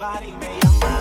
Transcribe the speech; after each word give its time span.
body 0.00 0.32
may 0.40 0.99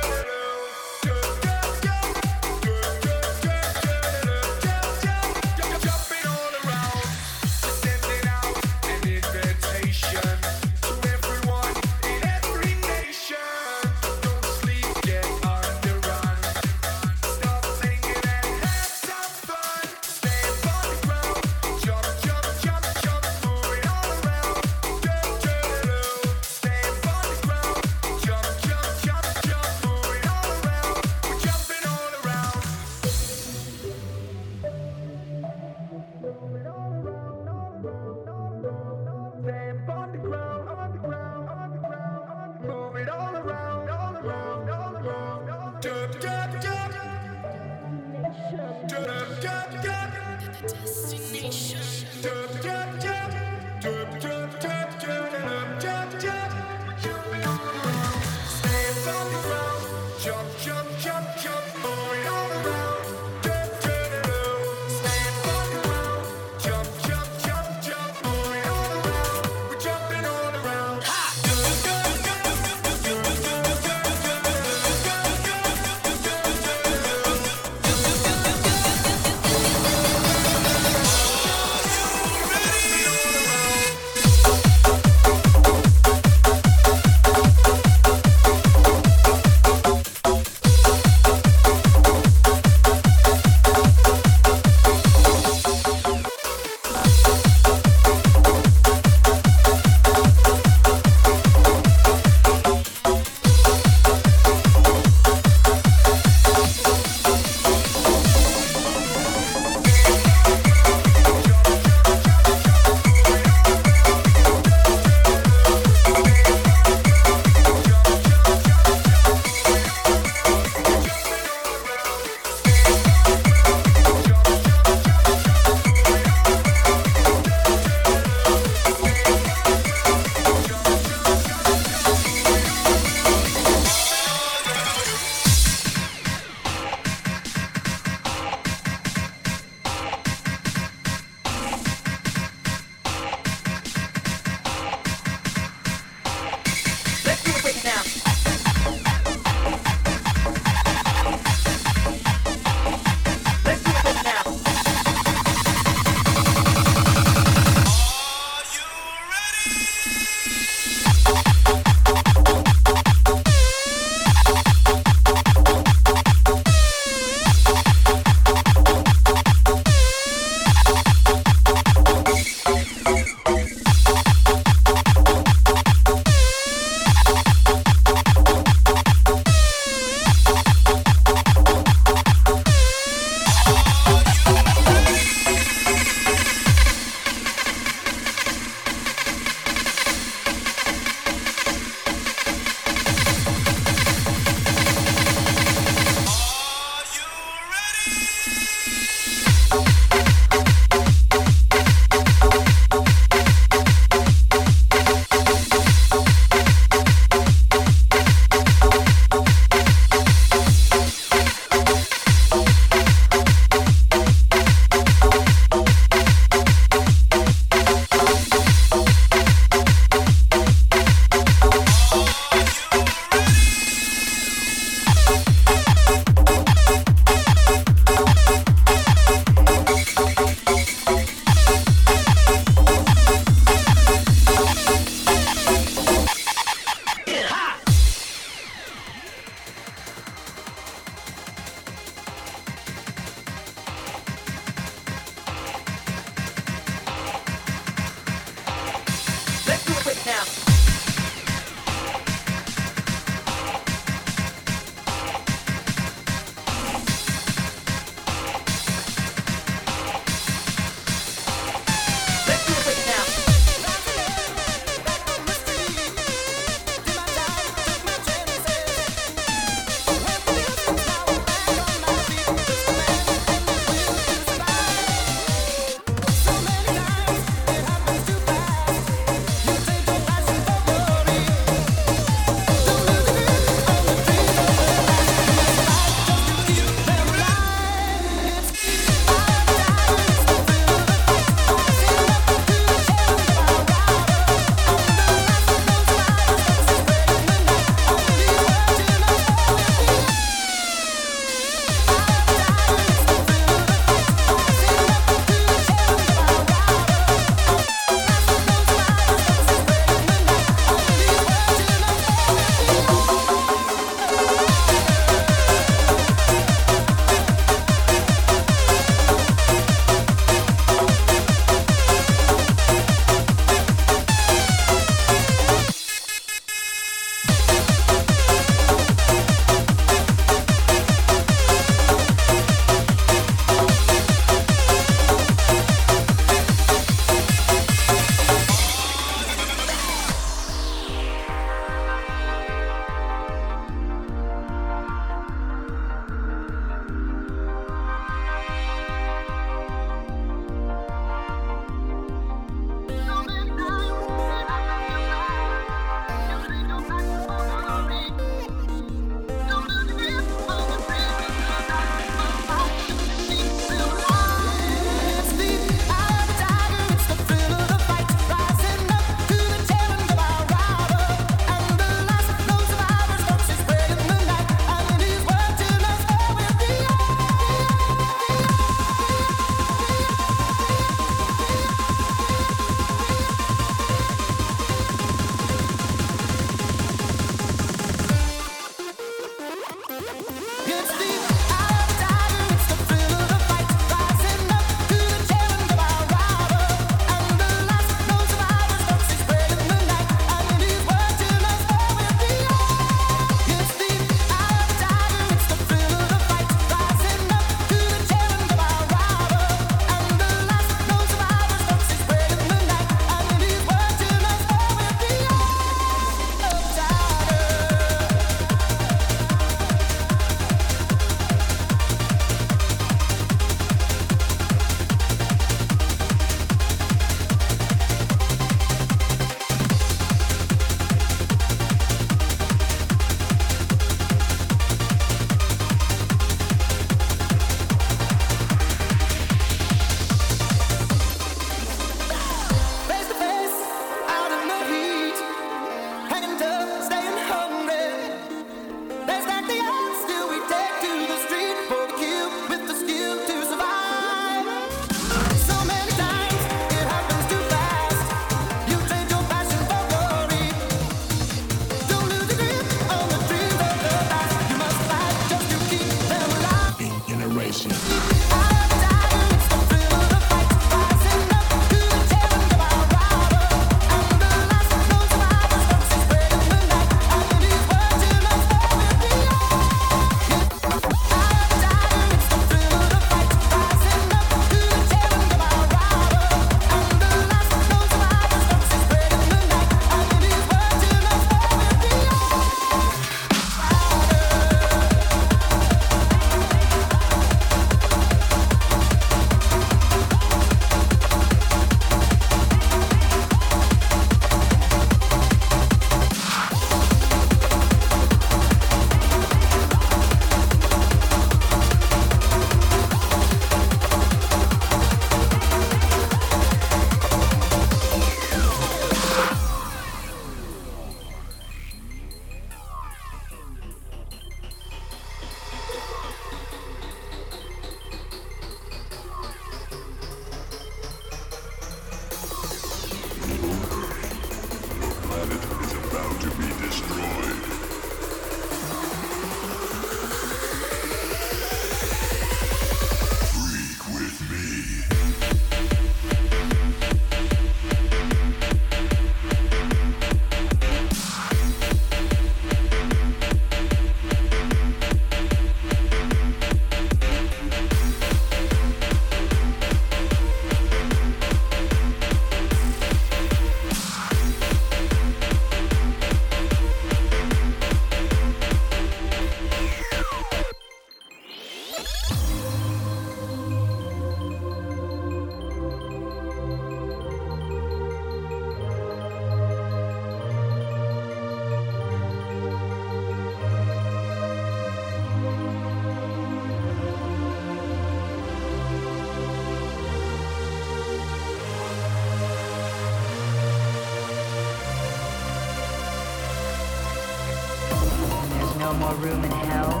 room 599.20 599.44
in 599.44 599.50
hell. 599.50 600.00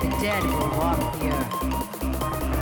The 0.00 0.08
dead 0.20 0.44
will 0.44 0.70
walk 0.78 1.18
the 1.18 1.30
earth. 1.30 2.59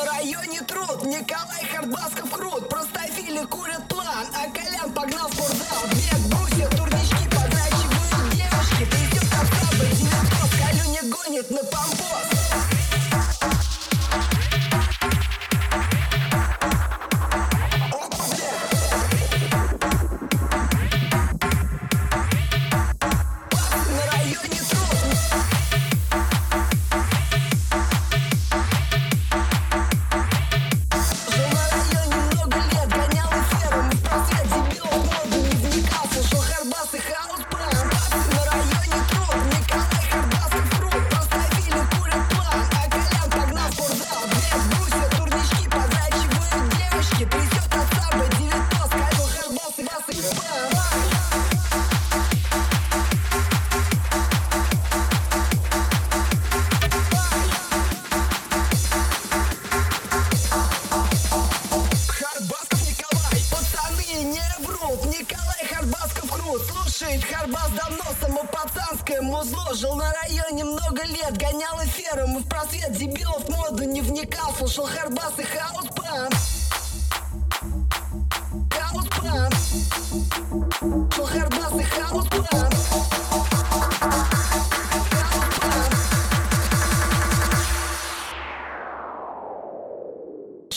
На 0.00 0.06
районе 0.12 0.62
труд, 0.62 1.04
Николай 1.04 1.66
Хардбасков 1.70 2.30
крут 2.30 2.70
Простофили 2.70 3.44
курят 3.44 3.86
план, 3.86 4.26
а 4.34 4.48
Колян 4.50 4.90
погнал 4.94 5.28
в 5.28 5.34
спортзал. 5.34 5.84
Бег 5.90 6.18
брусит 6.30 6.79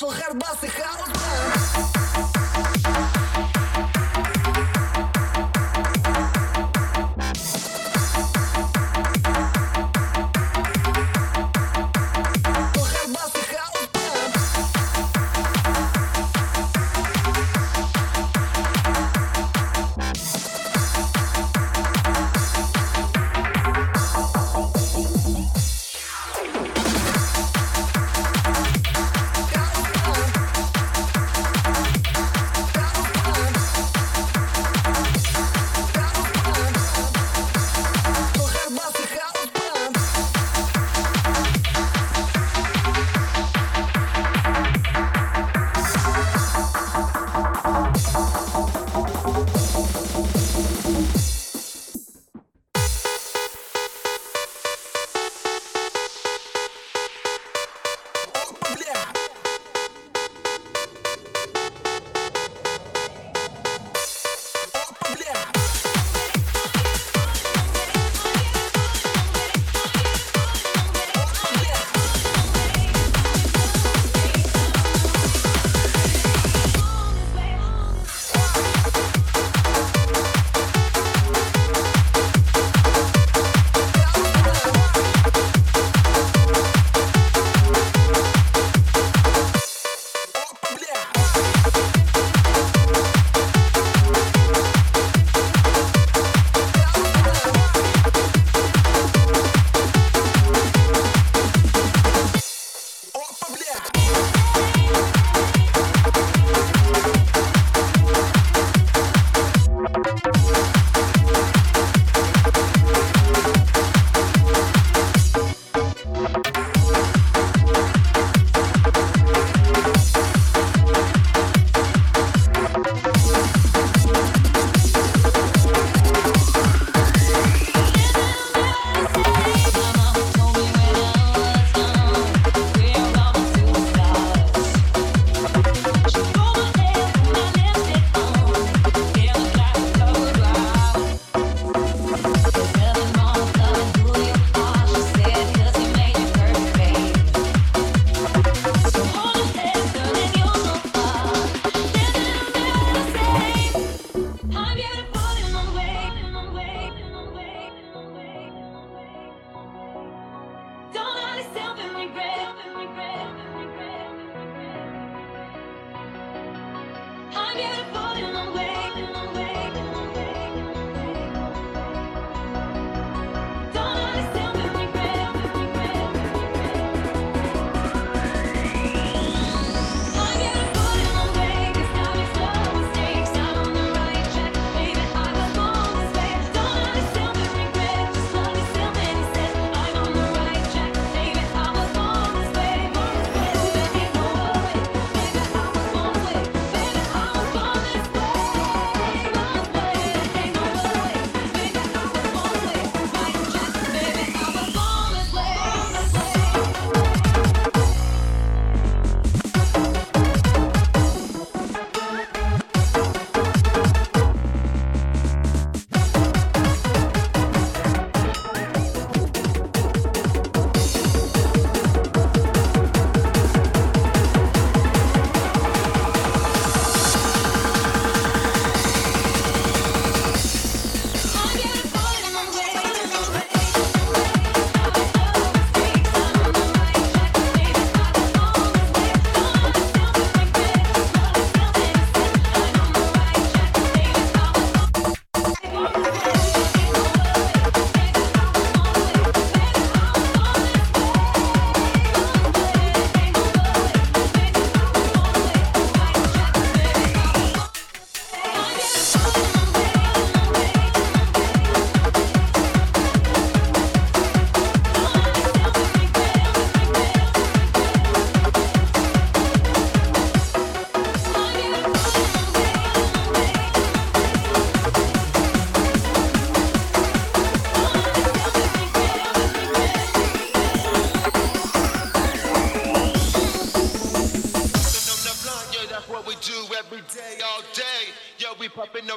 forjar 0.04 0.34
base 0.34 0.68
house. 0.68 1.23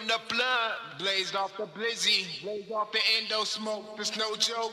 The 0.06 0.20
blood. 0.28 0.72
Blazed 0.98 1.36
off 1.36 1.56
the 1.56 1.66
blizzy, 1.66 2.24
blaze 2.42 2.70
off 2.70 2.92
the 2.92 3.00
endo 3.18 3.44
smoke. 3.44 3.96
There's 3.96 4.16
no 4.16 4.34
joke. 4.36 4.72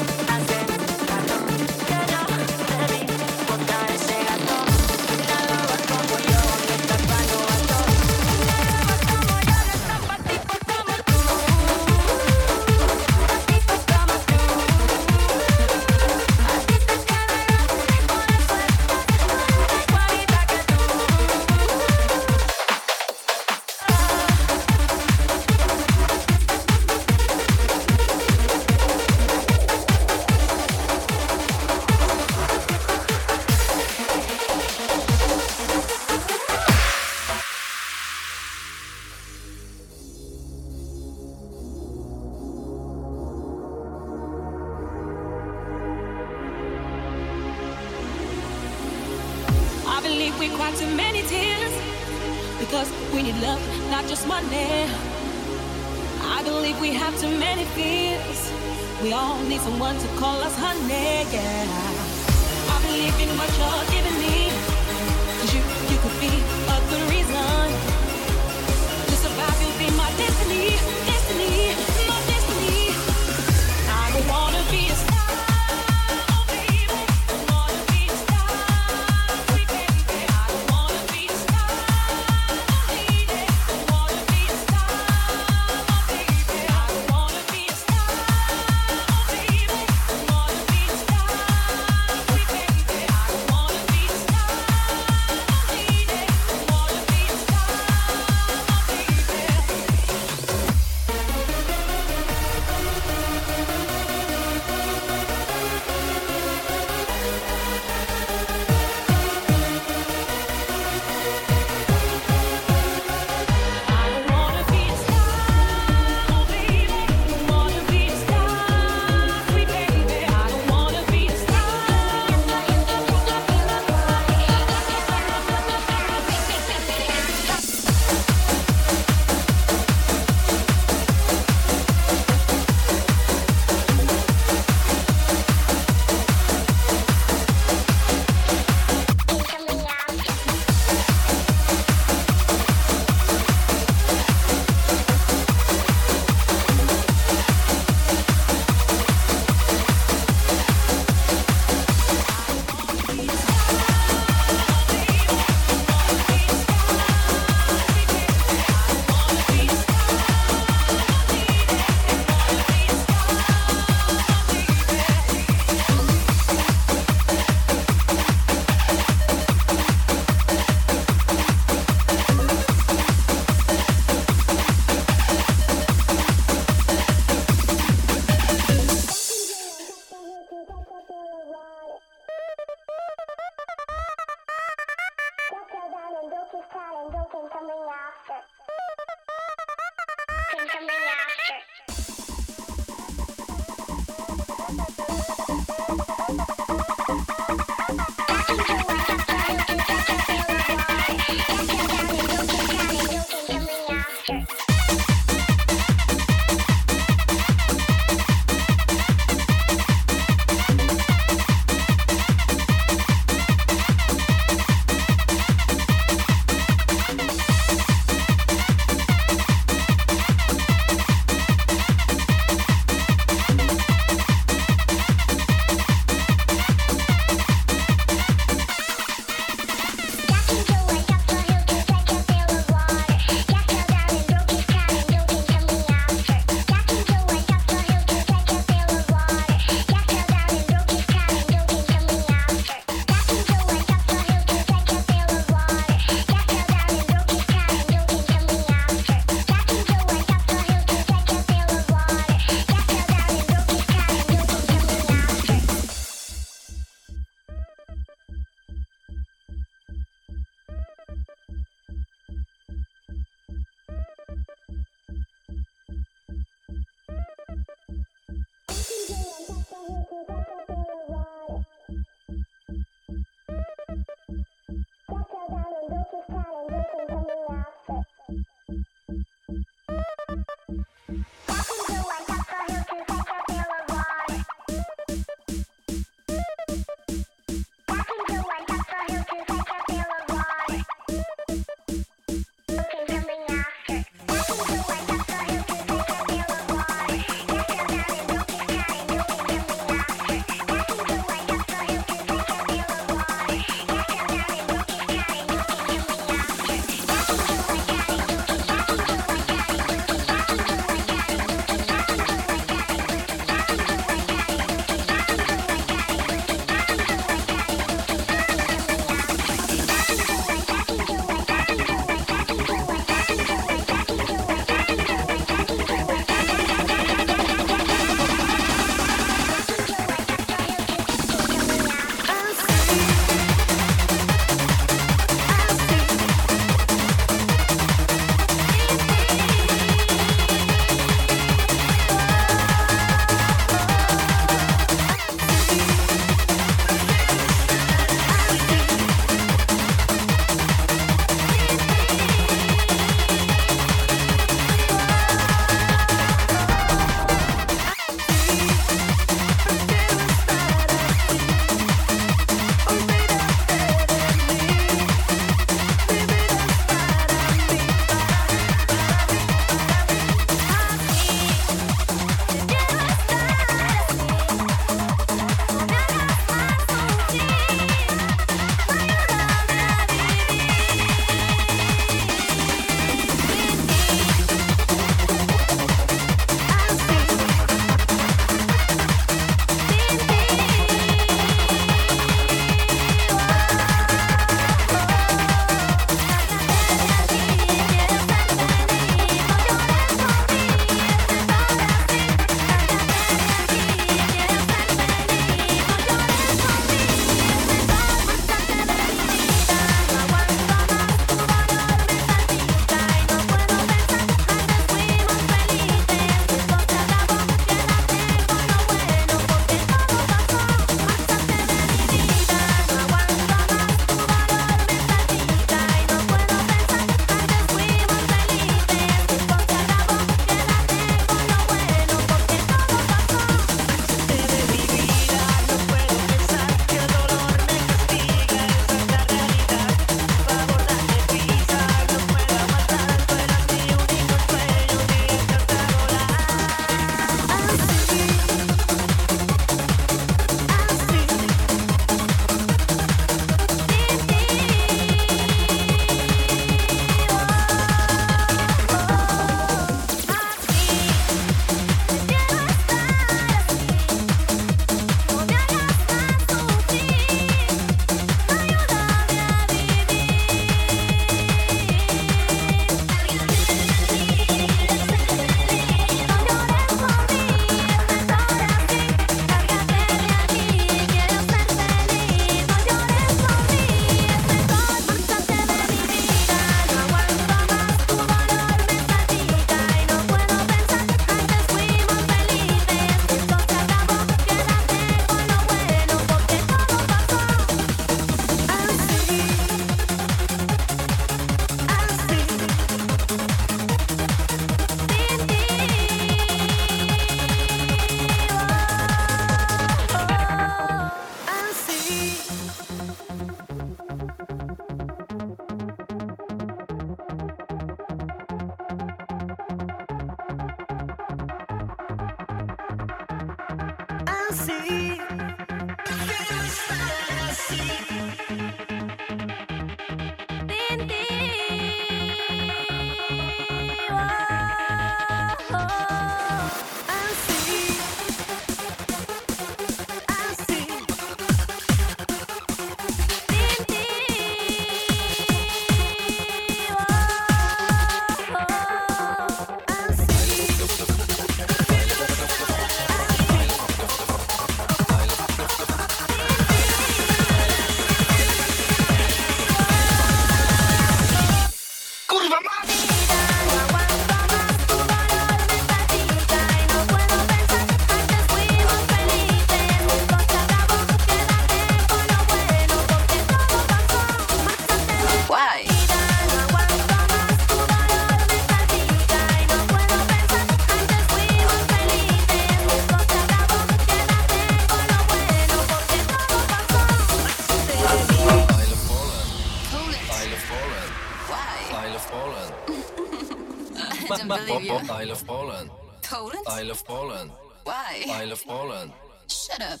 Believe 595.18 595.28
you. 595.28 595.32
Isle 595.32 595.32
of 595.32 595.46
Poland. 595.46 595.90
Poland? 596.22 596.66
Isle 596.68 596.90
of 596.90 597.04
Poland. 597.04 597.50
Why? 597.84 598.24
Isle 598.28 598.52
of 598.52 598.64
Poland. 598.64 599.12
Shut 599.48 599.80
up. 599.80 600.00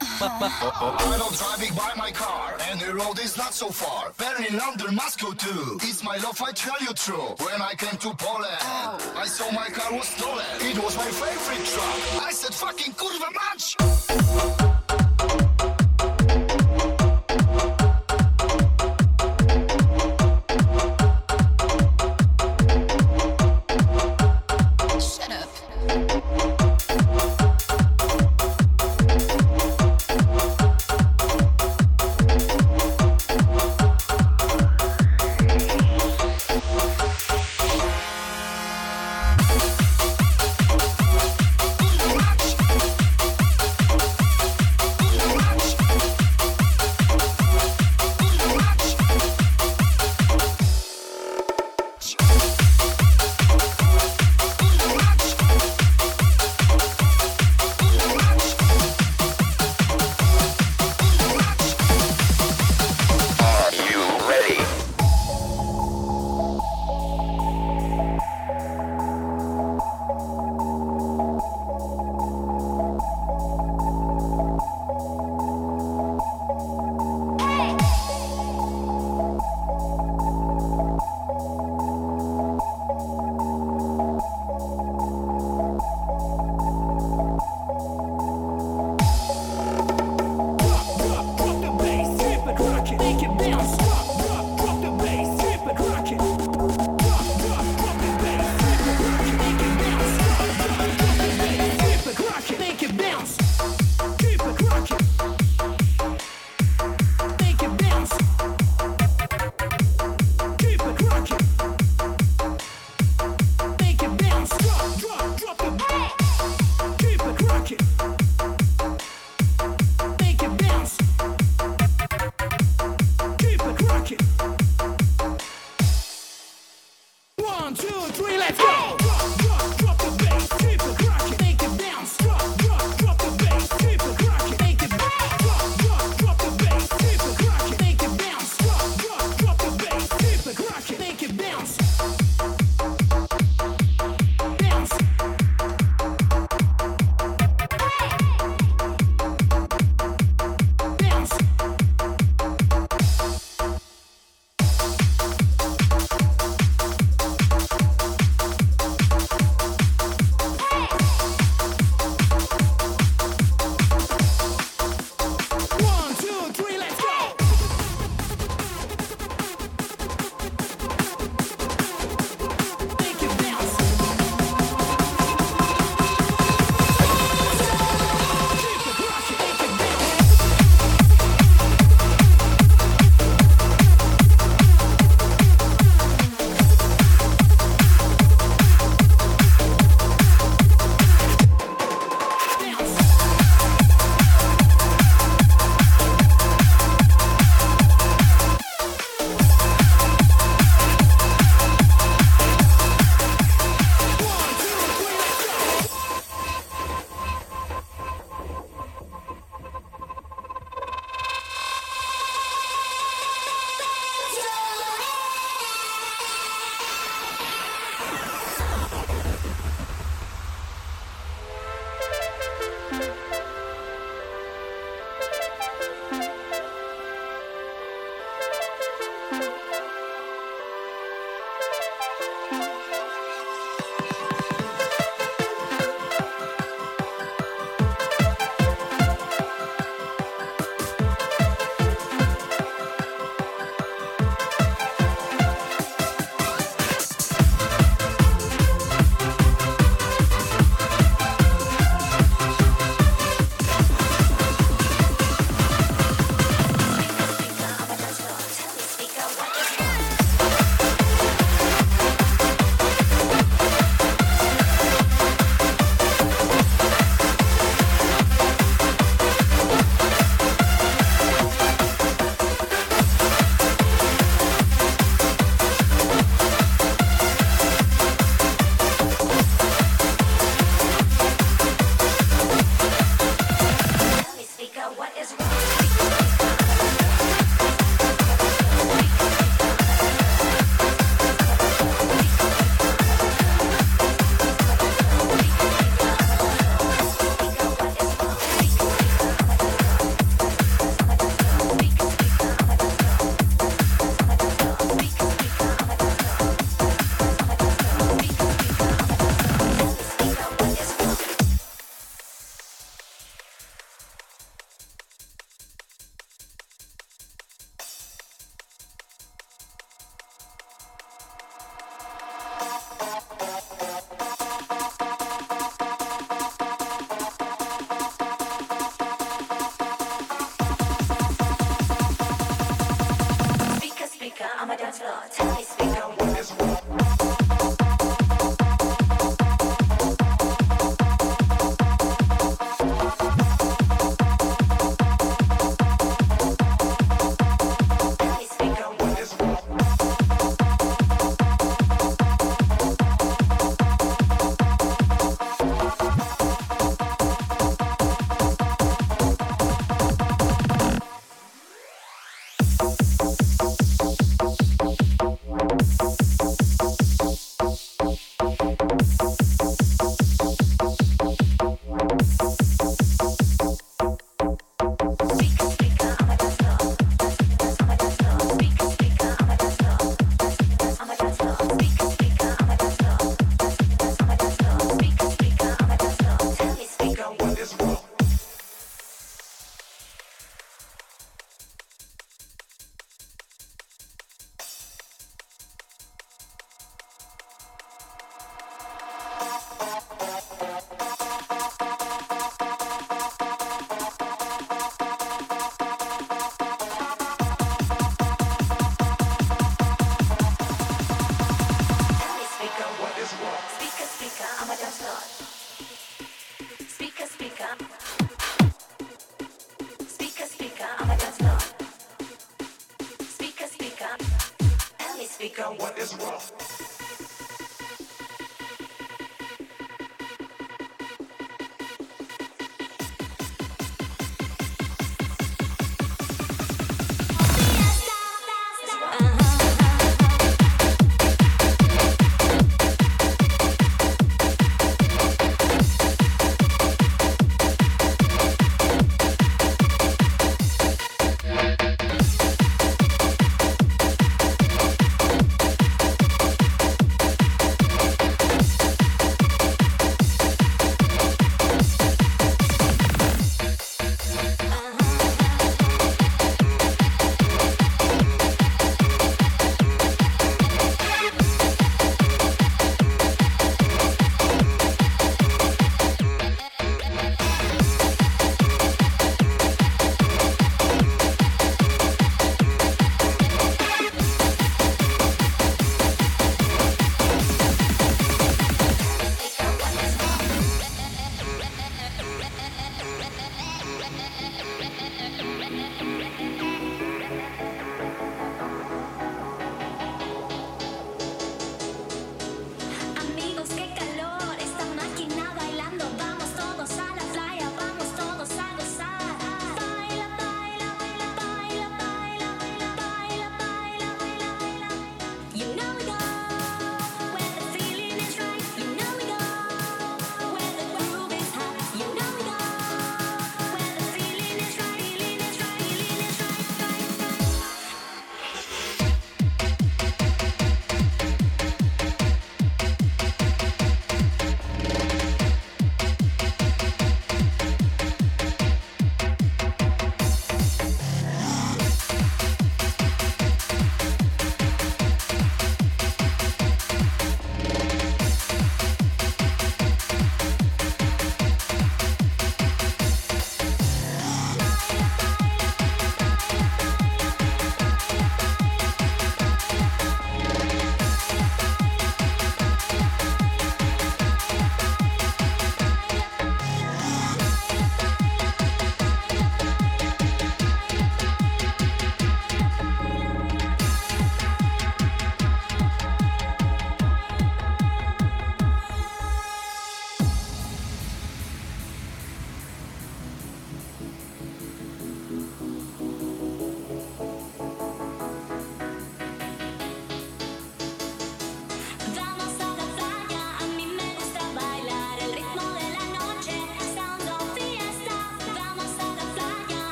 Uh-huh. 0.00 0.96
I 0.98 1.18
don't 1.18 1.36
driving 1.36 1.74
by 1.74 1.92
my 1.96 2.10
car, 2.12 2.56
and 2.70 2.78
the 2.80 2.94
road 2.94 3.18
is 3.18 3.36
not 3.36 3.52
so 3.54 3.70
far. 3.70 4.12
Berlin, 4.16 4.56
London, 4.56 4.94
Moscow 4.94 5.32
too. 5.32 5.78
It's 5.82 6.02
my 6.04 6.16
love, 6.18 6.40
I 6.40 6.52
tell 6.52 6.80
you 6.80 6.92
true. 6.94 7.34
When 7.44 7.60
I 7.60 7.74
came 7.74 7.98
to 7.98 8.14
Poland, 8.14 8.56
oh. 8.60 9.12
I 9.16 9.26
saw 9.26 9.50
my 9.50 9.68
car 9.68 9.92
was 9.92 10.08
stolen. 10.08 10.44
It 10.60 10.78
was 10.82 10.96
my 10.96 11.10
favorite 11.20 11.66
truck. 11.66 12.22
I 12.22 12.32
said, 12.32 12.54
fucking 12.54 12.94
kurwa 12.94 13.30
mać! 13.34 13.76